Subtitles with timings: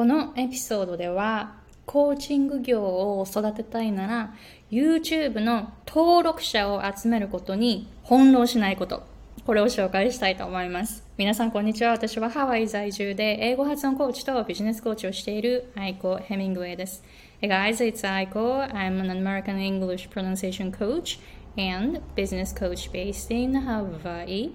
[0.00, 4.34] このエピソードではコーチング業を育てたいなら
[4.70, 9.02] YouTube の登録者を集めることに奔走しないこと
[9.44, 17.04] これを紹介したいと思います皆さんこんにちは私はハワイ在住で英語発音コーチとビジネスコーチをしているアイコ・ヘミングウェイです
[17.42, 18.72] Hey guys, it's Aiko.
[18.72, 21.18] I'm an American English pronunciation coach
[21.58, 24.52] and business coach based in Hawaii.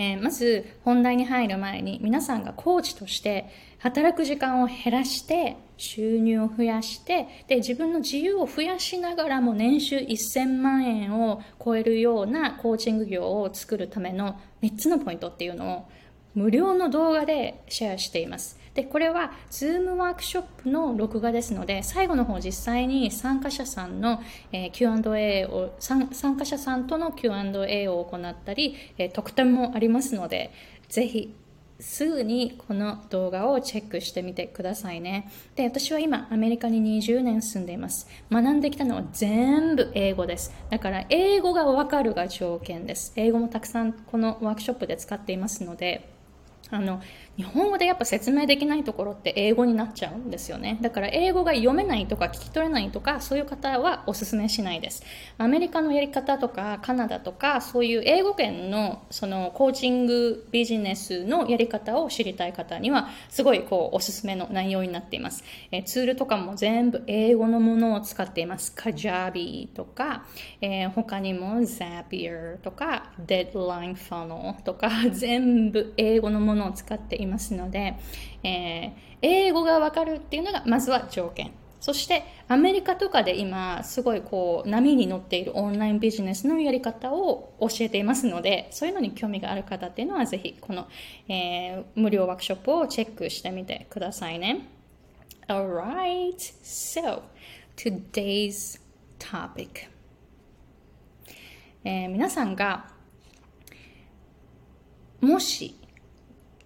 [0.00, 3.50] えー、まず本題に入る前に皆さんがコーチとして
[3.80, 15.88] 働く時間を減らして収入を増やしてで自分の自由を増やしながらも年収1000万円を超えるようなコーチング業を作るための3つのポイントっていうのを
[16.34, 18.58] 無料の動画でシェアしています。
[18.74, 30.52] で、これは Zoom ワークショップの録画ですので、最後の方実際に参加者さんの、えー、Q&A を参、加者さんとの Q&A を行ったり、えー、特典もありますので、
[30.88, 31.34] ぜひ
[31.80, 35.30] すぐにこの動画をチェックしてみてくださいね。
[35.56, 38.06] で、私は今アメリカに20年住んでいます。
[38.30, 40.52] 学んできたのは全部英語です。
[40.70, 43.12] だから英語がわかるが条件です。
[43.16, 46.19] 英語もたくさんこのワークショップで使っていますので、
[46.70, 47.00] あの
[47.36, 50.78] 日本語でやっぱ説明できないところって英語になっちゃうんですよね。
[50.80, 55.02] だから英語が読めないとか聞き取れないとかそういう方はおすすめしないです。
[55.38, 68.72] アメリカのやり方とかカナダとかそういう英語圏のそのコーチングビジネスのやり方を知りたい方にはすごいこうおすすめの内容になっています、えツールとかも全部英語のものを使っています。
[68.74, 70.24] カジャービーとか、
[70.60, 73.12] えー、他にも Zapier とか。
[73.26, 74.90] Deadline Funnel とか。
[75.10, 77.96] 全部英語のものを使っていますので、
[78.42, 81.52] えー、英語がわかるっていうのがまずは条件。
[81.80, 90.88] そしてアメリカとかで今すごいこう波に乗っているオンラインビジネスのやり方を教えていますのでそういうのに興味がある方っていうのはぜひこの、
[91.26, 94.68] えー、無料ワークショップをチェックしてみてくださいね。
[95.48, 97.22] Alright, so
[97.76, 98.78] today's
[99.18, 99.88] topic、
[101.82, 102.92] えー、皆さんが
[105.22, 105.79] もし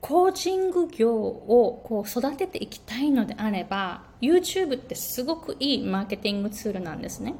[0.06, 7.34] コーチング業をこう育てていきたいのであれば YouTube ってすごくいいマーケティングツールなんですね。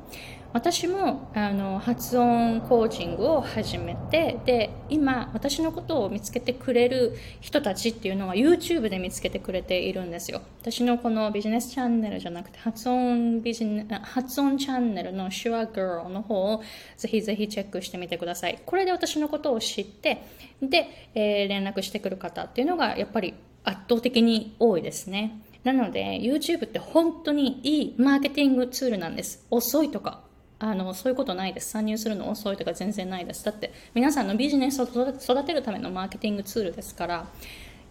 [0.54, 10.42] 私もあの発音コーチングを始めてで今私のことを見つけてくれる人たちっていうのは YouTube で見つけてくれているんですよ。
[10.60, 16.62] 私のこのビジネスチャンネルじゃなくて発音ビジネ発音チャンネルの Sure Girl の方を
[16.97, 18.62] ぜひぜひチェックしてみてください。
[18.65, 20.22] これで私のことを知って
[20.62, 23.34] で、えー、連絡してくる方っていうのがやっぱり
[23.65, 25.42] 圧倒的に多いですね。
[25.65, 29.44] なので YouTube って本当にいいマーケティングツールなんです。
[29.50, 30.22] 遅いとか。
[30.65, 31.71] あのそういうことないです。
[31.71, 33.45] 参入するの遅いとか全然ないです。
[33.45, 37.27] だって皆さんのビジネスを育てるためのマーケティングツールですから、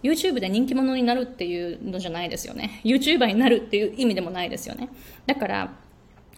[0.02, 2.82] YouTube で人気者になるっていうのじゃないですよね。
[2.84, 4.90] YouTuber になるっていう意味でもないですよね。
[5.28, 5.74] だから、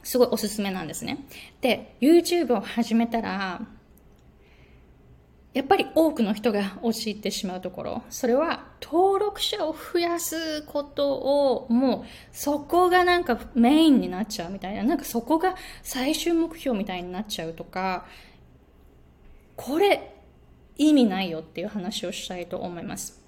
[0.04, 1.26] すごいおすすめなんですね。
[1.62, 3.62] で、YouTube を始めたら、
[5.56, 18.06] やっぱり多くの人が陥ってしまうところ、それは登録者を増やすことを、もうそこがなんかメインになっちゃうみたいな、なんかそこが最終目標みたいになっちゃうとか、
[19.56, 20.14] これ
[20.78, 23.24] 意味ないよっていう話をしたいと思います。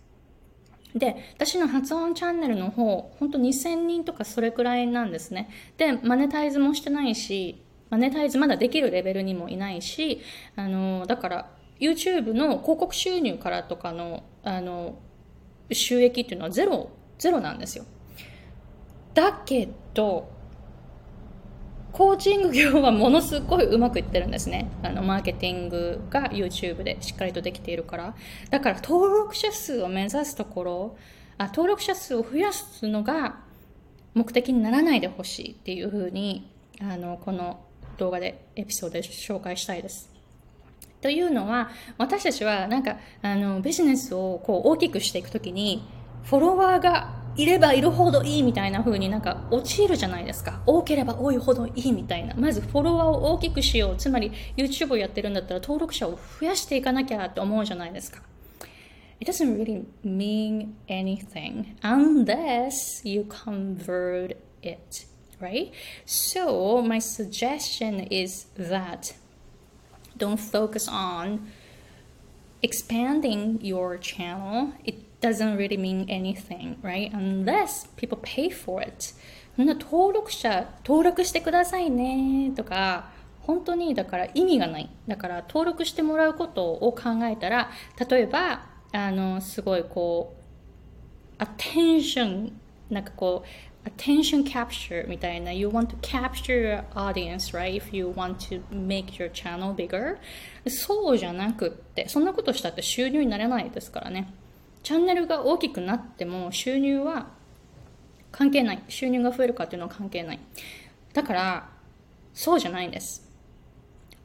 [0.93, 5.49] で、私の発音チャンネルの方、本当2000人とかそれくらいなんですね。
[5.77, 10.19] で、マネタイズもしてないし、マネタイズまだできるレベルにもいないし、
[10.57, 14.99] あの、だから YouTube の広告収入からとかのあの
[15.71, 17.85] 収益っていうのはゼロゼロなんですよ。
[19.13, 20.29] だけど
[21.91, 24.69] コーチング業はものすごいうまくいってるんですね。
[24.83, 28.15] あのマーケティングが YouTube でしっかりとできているから。
[28.49, 30.97] だから登録者数を目指すところ
[31.37, 33.39] あ登録者数を増やすのが
[34.13, 36.51] 目的にならないでほしいっていうふうに
[36.81, 37.59] あのこの
[37.97, 40.16] 動画でエピソードで紹介したいです。
[41.01, 45.87] というのは、私たちはなんか、あの、ビジネスをこう大きくしていくときに、
[46.23, 50.61] フォロワーがいればいるほどいいみたいな風になんか陥るじゃないですか。
[50.65, 52.33] 多ければ多いほどいいみたいな。
[52.33, 53.95] まずフォロワーを大きくしよう。
[53.95, 58.21] つまり YouTube をやってるんだったら登録者を増やしていかなきゃって思うじゃないですか。
[59.19, 65.07] It doesn't really mean anything unless you convert it,
[65.39, 65.71] right?
[66.05, 69.15] So my suggestion is that
[70.17, 71.47] don't focus on
[72.61, 74.73] expanding your channel.
[74.83, 77.11] It doesn't really mean anything, right?
[77.13, 79.13] Unless people pay for it.
[79.57, 83.09] 登録者、登録してくださいねとか、
[83.41, 84.89] 本当にだから意味がない。
[85.07, 87.71] だから登録してもらうことを考えたら、
[88.09, 90.35] 例えば、あの、すごいこ
[91.39, 92.51] う、attention
[92.89, 93.43] なんかこ
[93.76, 95.51] う attention capture みたいな。
[95.51, 97.81] You want to capture your audience right?
[97.81, 100.17] If you want to make your channel bigger.
[100.69, 104.33] そうじゃなくってそんなことしたって収入になれないですからね。
[104.83, 107.27] チャンネルが大きくなっても収入は
[108.31, 108.83] 関係ない。
[108.87, 110.39] 収入が増えるかっていうのは関係ない。
[111.13, 111.69] だから
[112.33, 113.25] そうじゃないんです。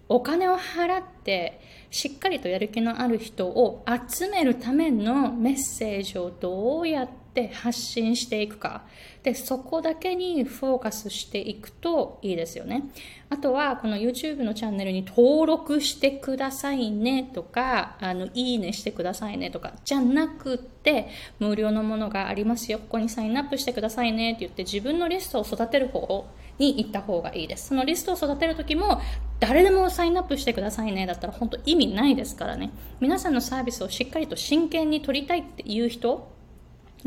[0.08, 1.60] お金を払って
[1.90, 8.82] しっかりとやる気のある人を集めるためのメッセージをどうやって発信していくか。
[9.22, 12.84] で、そこだけにフォーカスしていくといいですよね。
[13.30, 21.08] あとは、この YouTube のチャンネルに登録してくださいねとか、あの、いいねしてくださいねとか、じゃなくて、
[21.38, 22.78] 無料のものがありますよ。
[22.78, 26.26] ここにサインアップしてくださいねって言って自分のリストを育てる方
[26.58, 27.68] に行った方がいいです。
[27.68, 29.00] そのリストを育てるときも、
[29.38, 32.70] 誰でもサインアップしてくださいねだったら本当意味ないですからね。
[33.00, 36.31] 皆さんのサービスをしっかりと真剣に取りたいっていう人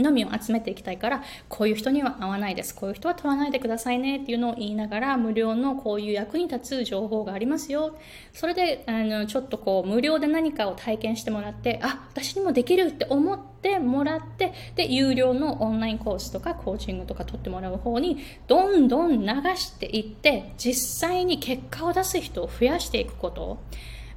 [0.02, 2.76] のみを集めていきたいから、こういう人には合わないです。
[2.76, 7.98] こういう人は取らないでくださいねっていうのを言いながら、無料のこういう役に立つ情報がありますよ。
[8.34, 20.74] それで、あの、ちょっとこう、無料で何かを体験してもらって、あ、私にもできるって思ってもらって、で、有料のオンラインコースとかコーチングとか取ってもらう方に、どんどん流していって、実
[21.10, 23.60] 際に結果を出す人を増やしていくこと。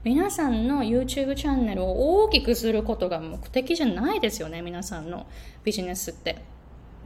[0.04, 5.26] 皆さんの YouTube チャンネルを大きくすることが目的じゃないですよね、皆さんの
[5.64, 6.38] ビジネスって。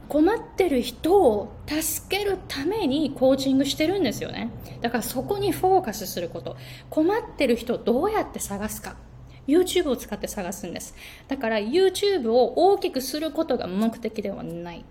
[0.09, 4.51] 困ってる人を助けるためにコーチングしてるんですよね。
[4.81, 6.55] だからそこにフォーカスすること。
[6.89, 8.95] 困ってる人をどうやって探すか。
[9.47, 10.93] YouTube を使って探すんです。
[11.27, 14.85] だから YouTube を大きくすることが目的ではない。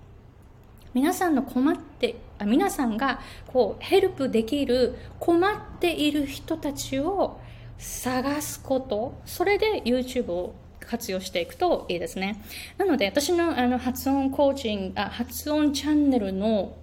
[0.93, 7.39] 皆さんの困って、あ皆さんがこうヘルプできる困っている人たちを
[7.83, 12.43] 探すこと、それで YouTube を活用していくといいですね。
[12.79, 16.77] なので、私のあの発音コーチング、あ発音チャンネルの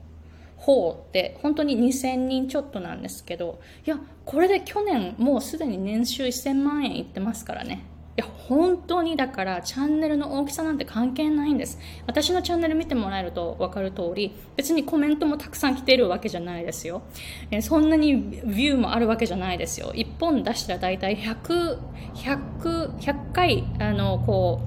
[0.57, 7.85] 方って本当に2000人ちょっとなんですけど、いや、これで去年もうすでに年収1000万円いってますからね。
[8.19, 11.79] や、本当にだからチャンネルの大きさなんて関係ないんです。
[12.05, 17.01] 私のチャンネル見てもらえると分かる通り、別にコメントもたくさん来ているわけじゃないですよ。
[17.51, 19.91] えそんなにビューもあるわけじゃないですよ。
[19.93, 21.79] 1本出したら大体100、
[22.15, 24.61] 100、100回、あの、こ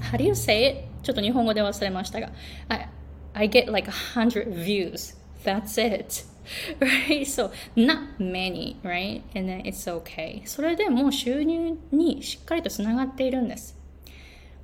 [0.00, 0.94] う、how do you say it?
[1.02, 2.30] ちょっと日本語で忘れましたが、
[2.68, 2.88] I,
[3.34, 5.23] I get like 100 views.
[5.44, 6.24] That's it.
[6.80, 7.26] right?
[7.26, 9.22] So, not many, right?
[9.34, 10.42] And then it's okay.
[10.46, 13.76] それでも収入にしっかりとつながっているんです。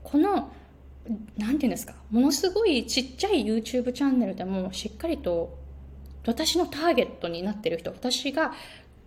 [0.02, 0.52] この、
[1.38, 5.58] なんていうんですか、ものすごいちっちゃい YouTube チャンネルでもしっかりと
[6.26, 8.52] 私のターゲットになっている人、私が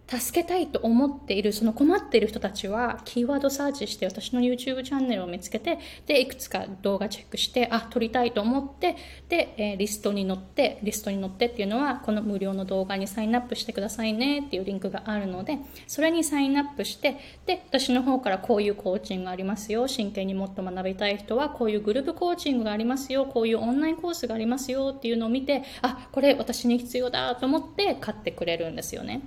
[0.08, 8.96] 助けたいと思っている、その困っている人たちは、キーワードサーチして私の YouTube チャンネルを見つけて、で、いくつか動画チェックして、あ、撮りたいと思って、
[9.30, 15.58] で、え、リストに載って、リストに載ってっていうのは、この無料の動画にサインアップしてくださいねっていうリンクがあるので、
[15.88, 29.22] それにサインアップして、で、私の方からこういうコーチングがありますよ、真剣にもっと学びたい人は、こういうグループコーチングがありますよ、こういうオンラインコースがありますよっていうのを見て、あ、これ私に必要だと思って買ってくれるんですよね。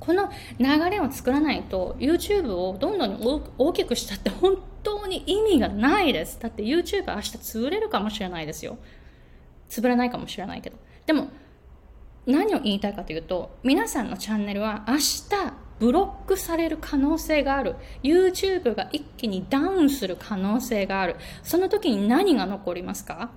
[0.00, 6.38] この流れを作らないと YouTube をどんどん大きくしたって本当に意味がないです。
[6.40, 8.78] だって YouTube 明日潰れるかもしれないですよ。
[9.68, 10.76] 潰れないかもしれないけど。
[11.06, 11.28] でも
[12.26, 15.28] 何を言いたいかというと皆さんのチャンネルは明日
[15.78, 17.76] ブロックされる可能性がある。
[18.02, 21.16] YouTube が一気にダウンする可能性がある。
[21.42, 23.30] その時に何が残りますか？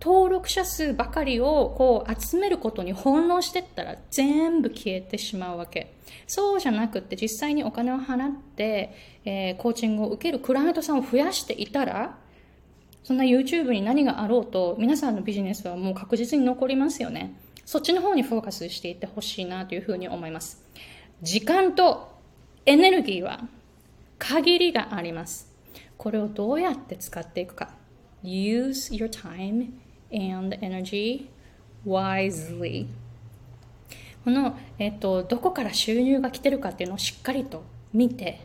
[0.00, 5.94] 登録者数ばかりをこう集めることに翻弄してったら全部消えてしまうわけ。
[6.26, 12.16] そうじゃなくって実際にお金を払って、えー、コーチングを受けるクライアントさんを増やしていたら、
[13.02, 17.34] そんな YouTube に何があろうと皆さんのビジネスはもう確実に残りますよね。
[17.64, 20.62] そっちの方にフォーカスしていってほしいなというふうに思います。
[21.22, 22.16] 時間と
[22.66, 23.40] エネルギーは
[24.18, 25.52] 限りがあります。
[25.96, 27.70] これをどうやって使っていくか。
[28.22, 29.70] Use your time
[30.12, 31.28] and energy
[31.86, 32.86] wisely
[34.24, 38.40] この、えっと、どこから収入が来てるかっていうのをしっかりと見て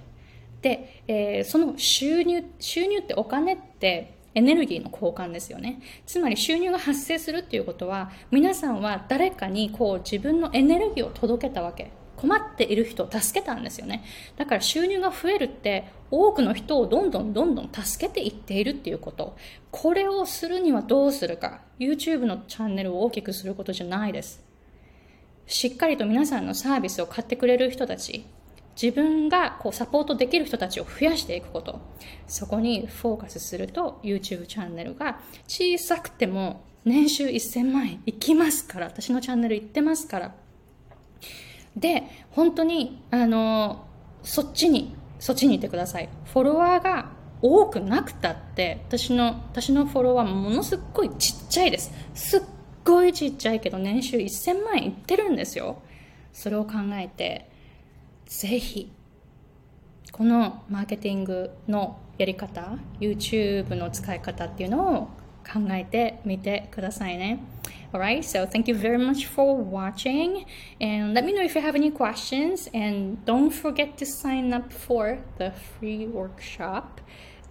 [0.62, 5.80] で、えー、その収入収入ってお金ってエネルギーの交換ですよね。
[6.06, 11.92] つまり収入が発生するっていうことは、皆さんは誰かにこう自分のエネルギーを届けたわけ。
[12.16, 14.04] 困っている人を助けたんですよね。
[14.38, 19.36] だから収入が増えるって多くの人をどんどんどんどん助けていっているっていうこと。
[19.72, 21.62] これをするにはどうするか。
[21.80, 24.44] YouTube のチャンネルを大きくすることじゃないです。
[25.46, 28.26] しっかりと皆さんのサービスを買ってくれる人たち、
[28.82, 31.82] 自分がこうサポートできる人たちを増やしていくこと。
[32.28, 40.36] そこにフォーカスすると YouTube チャンネルが小さくても年収1000万円いきますから、私のチャンネル行ってますから。
[41.76, 43.86] で、本当に、あの、
[44.24, 46.10] そっちに、そっちに行ってください。
[46.26, 47.12] フォロワーが
[47.42, 51.92] 多くなくたって、私の、私のフォロワーものすっごいちっちゃいです。
[52.14, 52.42] すっ
[52.84, 55.82] ごいちっちゃいけど年収1000万円いってるんですよ。
[56.32, 57.50] それを考えて、
[58.26, 58.92] ぜひ、
[60.12, 65.08] このマーケティングのやり方、YouTube の使い方っていうのを
[65.44, 67.40] 考えてみてくださいね。
[67.94, 70.46] Alright, so thank you very much for watching
[70.82, 74.74] and let me know if you have any questions and don't forget to sign up
[74.74, 77.02] for the free workshop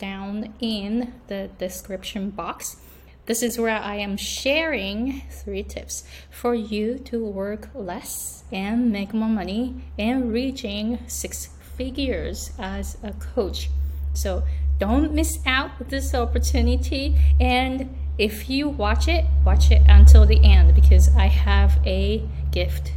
[0.01, 2.79] down in the description box.
[3.27, 9.15] This is where I am sharing three tips for you to work less and make
[9.15, 13.71] more money and reaching six figures as a coach.
[14.13, 14.43] So
[14.83, 20.75] don't miss out this opportunity and if you watch it, watch it until the end
[20.75, 22.93] because I have a gift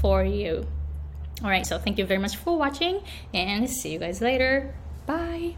[0.00, 0.66] for you.
[1.44, 3.02] All right, so thank you very much for watching
[3.32, 4.74] and see you guys later.
[5.06, 5.54] Bye.